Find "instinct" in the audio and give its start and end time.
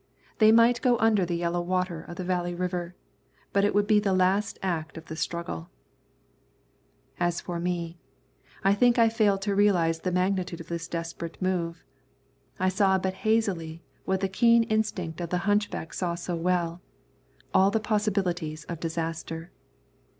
14.63-15.21